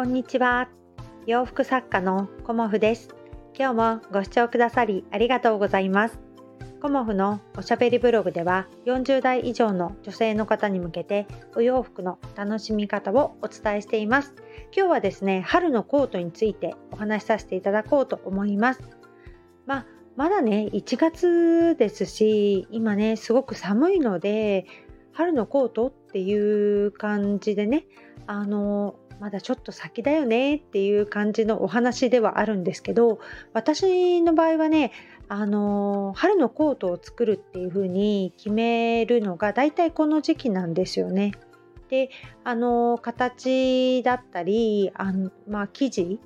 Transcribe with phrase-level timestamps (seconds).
[0.00, 0.70] こんにちは。
[1.26, 3.14] 洋服作家のコモフです。
[3.54, 6.18] 今日もご視聴くださりありがとうございます。
[6.80, 14.32] コモフのおしゃべりブログでは40代以上の女性の方に向けてお洋服の楽しみ方をお伝えしています。
[14.74, 18.80] 今日はですね、春のコートについてお話しさせていただこうと思います。
[19.66, 19.86] まあ、
[20.16, 24.64] まだね、1月ですし、今ね、すごく寒いので、
[25.12, 27.84] 春のコートっていう感じでね、
[28.26, 33.20] あの、まだちょっと先だよねっていう感じのお話ではあるんですけど
[33.52, 34.92] 私の場合はね
[35.28, 41.32] あの春のコートを作るっていう風に決めるのが大体この時期なんですよね。
[41.88, 42.10] で
[42.44, 46.20] あの形だったりあの、まあ、生地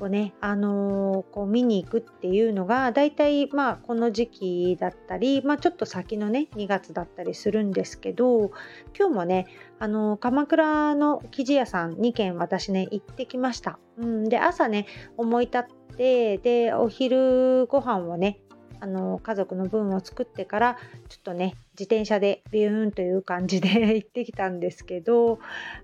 [0.00, 8.50] をね、あのー、こう見に行くっていうのが大体まあこの時期だったり、まあ、ちょっと先のね2月だったりするんですけど
[8.98, 9.46] 今日もね、
[9.78, 13.78] あのー、鎌倉の生地屋さん2軒私ね行ってきました。
[13.98, 15.62] うん、で朝ね思い立っ
[15.96, 18.40] てでお昼ご飯をね
[18.84, 20.76] あの家族の分を作ってから
[21.08, 25.38] ちょっとね自転車でビューンという感じで 行ってきたんですけど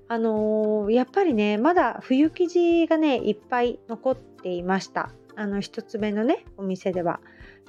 [0.06, 7.20] あのやっぱりねまだ冬生地がねいっぱい残っていましたあの1つ目のねお店では。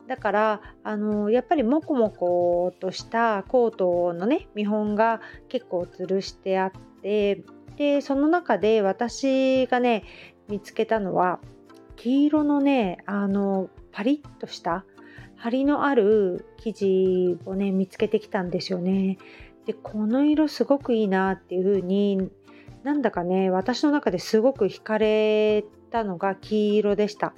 [0.08, 7.44] だからあのやっぱりモコモコとしたコートのね見本が結構吊るしてあって
[7.78, 10.04] でその中で私がね
[10.50, 11.40] 見つけたのは
[11.96, 14.84] 黄色のねあのパリッとした
[15.42, 19.18] 張りのある生地をね見つけてきたんですよね。
[19.66, 22.30] でこの色すごくいいなっていう風に
[22.84, 27.34] なんだかね私の中ですごく惹かれたのが黄色でした。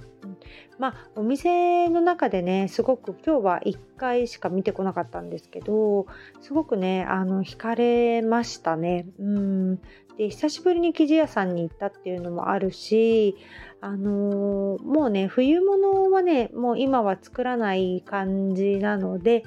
[0.84, 6.08] まあお店の中でねすごく今日は1回しか見てこなかったんですけど
[6.42, 9.06] すごくねあの惹かれましたね。
[9.18, 9.76] うん
[10.18, 13.38] で久しぶりに生地屋さんに行ったっていうのもあるし
[13.80, 19.46] あのー、もうね冬物はねもう今は作らない感じなので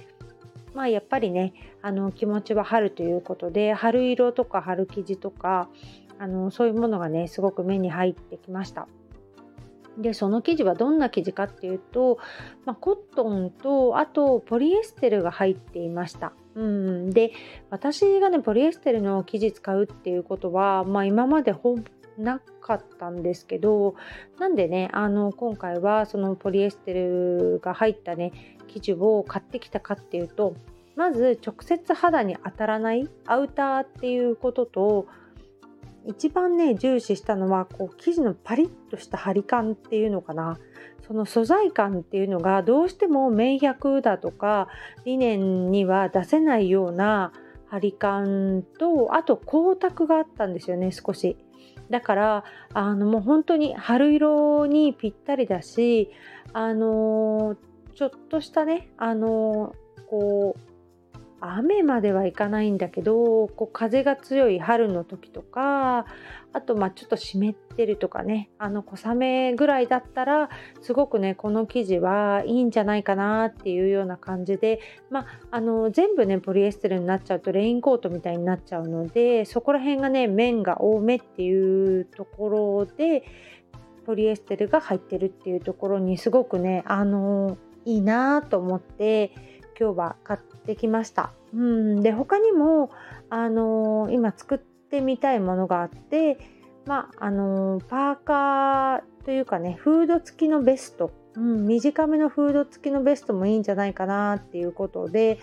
[0.74, 1.52] まあやっぱりね
[1.82, 5.68] あの気持ちは春ということで春色とか春生地とか
[6.18, 8.88] あのそういうものがねすごく目に入ってきました。
[9.98, 12.18] でその生地はどんな生地かっていうと、
[12.64, 16.32] まあ、コットンとあとポリエステルが入っていました。
[16.54, 17.32] うん、で
[17.70, 21.76] 私がねポリエステルの生地使うっていうことは、まあ、今までほ
[22.18, 23.94] なかったんですけど
[24.38, 28.32] なんでねあの今回はそのポリエステルが入ったね
[28.68, 30.54] 生地を買ってきたかっていうと
[30.96, 35.06] まず直接肌に当たらないアウターっていうことと
[36.06, 40.58] 一番ね重視したのはこう生地のパリッとした張り感っていうのかな。
[41.06, 44.66] その素材感っていうのがどうしても綿100だとか
[45.04, 47.32] リネンには出せないような
[47.68, 51.36] 張り感とあと光沢があったんですよね少し。
[51.90, 56.10] だからあのもう本当に春色にぴったりだし
[56.52, 57.56] あの
[57.94, 59.74] ちょっとしたねあの
[60.10, 60.75] こう
[61.40, 66.06] 雨まではいかないんだけどこう風が強い春の時とか
[66.52, 70.48] あとまあちょっと湿ってるとかねあの小雨ぐらいだったら
[70.80, 74.80] すごくねこの生地はいいんじゃないかなっていうような感じで、
[75.10, 83.24] まあ、あの全部ねポリエステルになっちゃうとレインコートみたいになっちゃうのでそこら辺がね面が多めっていうところで
[84.06, 89.32] ポリエステルが入ってるっていうところにすごくねあのいいなと思って
[89.78, 91.32] 今日は買ってきました。
[91.54, 92.02] うん。
[92.02, 92.90] で他にも、
[93.30, 96.38] あのー、今作ってみたいものがあって、
[96.86, 105.40] まああのー、パーカーというかねフード付きのベスト、うん、短めのフード付きのベストもいいんじゃないかなっていうことで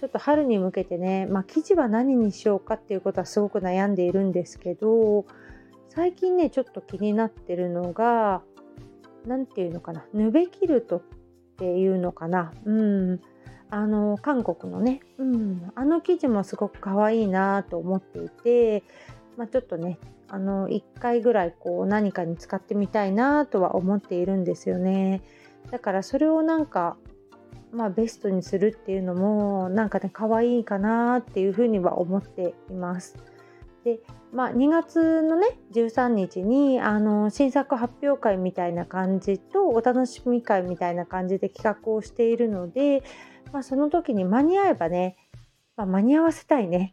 [0.00, 5.26] ちょっと春に向けてね、まあ、生地は何にしようかっていうことはすごく悩んでいるんですけど
[5.90, 8.40] 最近ねちょっと気になってるのが
[9.26, 11.02] 何て言うのかなヌベキルトっ
[11.58, 12.52] ていうのかな。
[12.64, 13.20] うん。
[13.70, 18.84] あの韓国のね、うん、あの生地もすごく可愛いなと思っていて、
[19.36, 19.98] まあ、ちょっとね
[20.28, 25.22] あの1回ぐらいこう何かに使ってみたいなとは思っているんですよね。
[25.70, 26.96] だからそれをなんか
[27.72, 33.16] まあベストにするっていうのもなんかね可愛いかなっていうふうには思っています
[33.86, 34.00] で
[34.32, 43.04] まあ、2月のね13日にあの新作発表会みたいな感じとお楽しみ会みたいな感じで企画をしているので
[43.52, 45.16] まあ、その時に間に合えばね、
[45.76, 46.92] まあ、間に合わせたいね。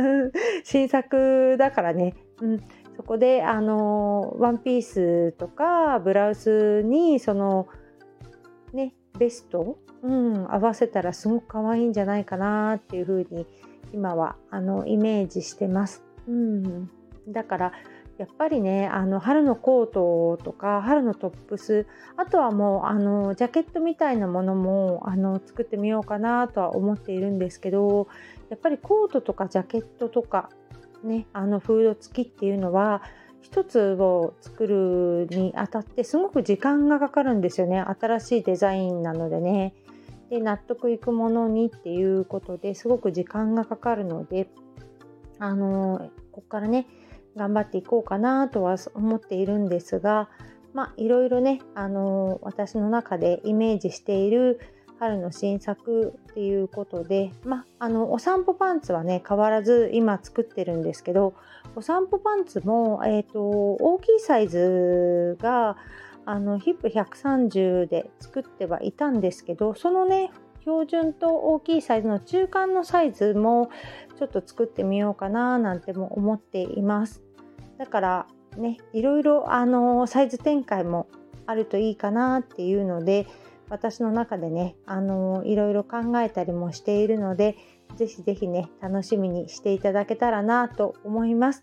[0.64, 2.60] 新作だからね、うん、
[2.96, 7.68] そこであのワンピースとかブラウスにその
[8.72, 13.46] ねベスト、うん、合わせたらすごく可愛いんじゃないかなっていう風に
[13.92, 16.11] 今はあのイメージしてます。
[16.28, 16.90] うん、
[17.28, 17.72] だから
[18.18, 21.86] やっぱりねあの春のコートとか春のトップス
[22.16, 28.08] あとはもうあのジャケットみたいなものもあの作ってみようかなとは思っているんですけど
[28.50, 30.50] やっぱりコートとかジャケットとか
[31.02, 33.02] ねあのフード付きっていうのは
[33.40, 37.80] 一つを作るにあたってすごく時間がかかるんですよね。
[37.80, 39.74] 新しいデザインなのでね。
[40.30, 44.48] で納得いくものにっていうことですごく時間がかかるので
[45.42, 46.86] あのここからね
[47.36, 50.28] 頑張っていこうかなとは思っているんですが
[50.72, 54.60] まあいろいろねあの私の中でイメージしている
[55.00, 61.34] 春の新作っていうことで、まあ、あのお散歩パンツはね変わらず今作ってるんですけど
[61.74, 65.76] お散歩パンツも、えーと、大きいサイズが
[66.24, 70.30] あのヒップ130で作ってはいたんですけどそのね
[70.62, 73.70] 標準と大きいサイズの中間のサイズも
[74.18, 77.22] ちょっと作ってみようかななんても思っています。
[77.78, 78.26] だから
[78.56, 81.08] ねいろいろあのサイズ展開も
[81.46, 83.26] あるといいかなっていうので
[83.68, 87.56] 私の中でねあのいろいろ考えたりもしているので
[87.96, 91.62] ぜひぜひね楽しみにしていただけたらなと思います。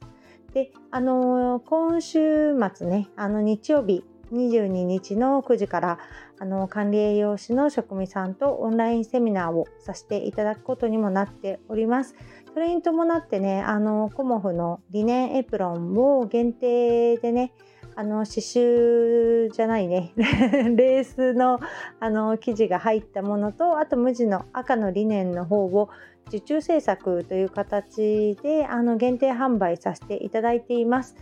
[0.54, 6.00] であの今週末ねあの日曜日22日の9時から
[6.40, 12.16] あの管理栄養士の職味さんとオンラインセミナーをさせていただくことにもなっております。
[12.54, 17.54] それに伴ってねあのコモフのリネンエプロンを限定でね
[17.96, 21.60] あの刺繍じゃないね レースの
[22.00, 25.90] あの生地が入ったものとあと無地の赤のリネンの方を
[26.28, 31.16] 受注制作という形であの限定販売させていただいています。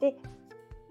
[0.00, 0.16] で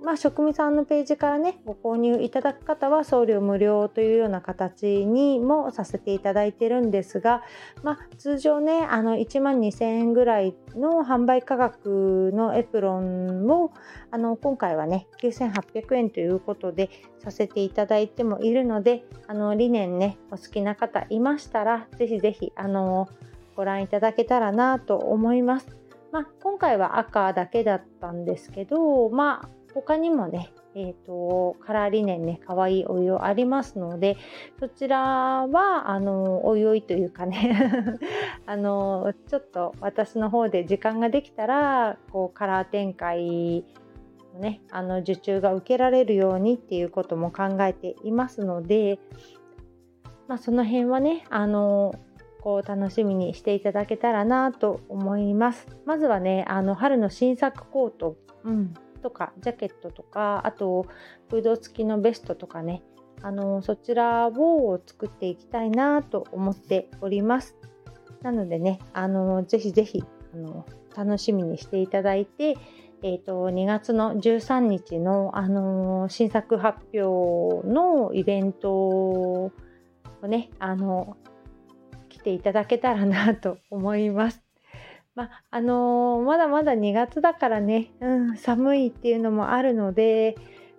[0.04, 7.42] まあ、職味さんのページからねご購入いただく方は送料無料というような形にもさせていただいてるんですが、
[7.84, 13.72] まあ、通常ねあの1万2000円ぐらいの販売価格のエプロンを
[14.12, 16.90] あの今回はね9800円ということで
[17.20, 23.08] させていただいてもいるのであの理念ねお好きな方いましたらぜひぜひあの
[23.56, 25.68] ご覧いただけたらなと思います。
[26.12, 34.18] まあ、今回は赤だけだったんですけど、まあ、他にもね、えーと、カラーリネンね可愛いお湯ありますので
[34.60, 35.00] そちら
[35.48, 38.00] はあのおいおいというかね
[38.46, 43.66] あのちょっと私の方で時間ができたらこうカラー展開
[44.34, 49.00] のねあの受注が受けられるようにっていうことも考えていますので、
[50.28, 51.94] まあ、その辺はねあの
[52.42, 55.66] こう楽しみにしていただけたらなと思います。
[55.86, 60.88] まずはねあの春の新作コート、うん、とかジャケットとかあと
[61.30, 62.82] フード付きのベストとかね
[63.22, 67.56] あのそちらを作っていきたいなと思っております
[68.22, 70.04] なのでねあのぜひぜひ
[70.34, 70.66] あの
[70.96, 72.58] 楽しみにしていただいて
[73.06, 79.52] えーと、2月の13日の、あの新作発表のイベントを
[80.26, 81.18] ね、あの
[82.08, 84.42] 来ていただけたらなと思います。
[85.16, 90.36] まあのー、まだまだ2月だからね、うん、寒いっていうのもあるので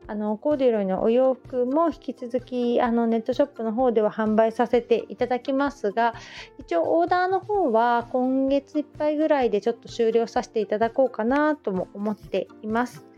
[0.06, 6.14] あのコーデュロイのお洋服も引き続きあのネットショップの方では販売させていただきますが
[6.58, 13.13] 一応オーダーの方は今月いっぱいぐらいでちょっと終了させていただこうかなとも思っています。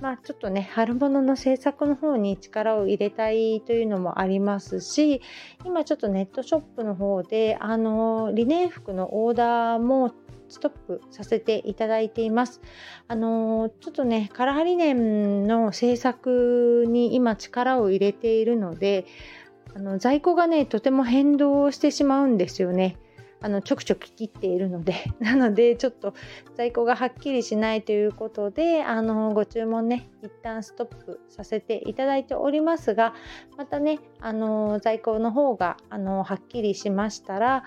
[0.00, 5.20] まあ、ちょっとね春物の制作の方に力を入れたいというのもありますし
[5.64, 10.12] 今ちょっとネットショップの方であのリネン服のオーダーも
[10.48, 12.62] ストップさせていただいています。
[13.06, 19.04] あのちょっとねカラーリネンの制作に今力を入れているので
[19.74, 22.96] あの在庫がねとても変動してしまうんですよね。
[23.40, 26.14] あのちょくちょく切っているので なのでちょっと
[26.54, 33.14] 在庫がはっきりしないということであのご注文ね一旦ストップさせていただいておりますが
[33.56, 37.64] またねあの在庫の方があのはっきりしましたら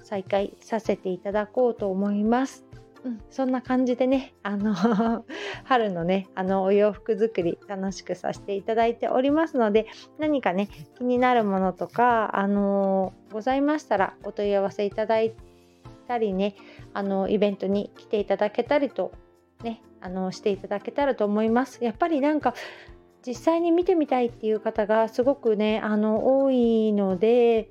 [0.00, 2.64] 再開させていただこうと思います。
[3.04, 4.74] うん、そんな感じでね、あの
[5.64, 9.86] 春のね、あのお洋服作り楽しくさせていただいておりますので、
[10.18, 15.32] 何かね、気になるものとか、あのございましたらお問い合わせいただい
[16.08, 16.56] たりね、
[16.92, 19.12] あのイベントに来ていただけたりと
[19.62, 21.82] ね、あのしていただけたらと思います。
[21.84, 22.54] やっぱりなんか
[23.26, 27.70] 実際に見てみたいっていう方がすごくね、あの多いので、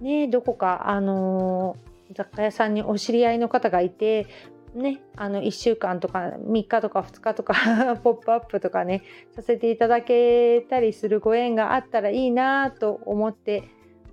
[0.00, 1.76] ね、どこか、あの
[2.12, 4.26] 雑貨屋さんにお知り合いの方がいて、
[4.74, 7.54] ね、あの1週間とか3日とか2日とか
[8.04, 9.02] ポップアップとかね
[9.34, 13.64] させていただけたりするご縁があったらいいなと思って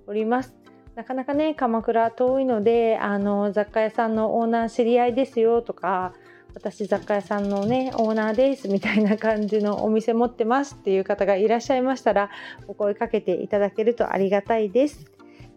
[0.06, 0.56] おります。
[0.94, 6.14] なかなかね鎌倉遠いのであの雑貨屋さんのオーナー知り合いですよとか
[6.54, 12.30] 私雑貨屋さんのねオーナーですみたいな感じのお店持ってますっていう方がいらっしゃいましたら
[12.68, 15.10] お声かけていただけるとありがたいです